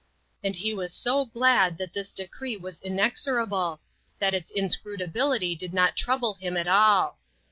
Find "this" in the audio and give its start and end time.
1.93-2.11